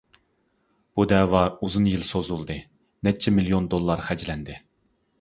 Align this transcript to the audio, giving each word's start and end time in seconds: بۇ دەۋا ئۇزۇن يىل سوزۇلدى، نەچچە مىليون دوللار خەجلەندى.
بۇ 0.99 1.05
دەۋا 1.11 1.43
ئۇزۇن 1.67 1.87
يىل 1.91 2.07
سوزۇلدى، 2.09 2.57
نەچچە 3.09 3.37
مىليون 3.39 3.73
دوللار 3.75 4.07
خەجلەندى. 4.11 4.61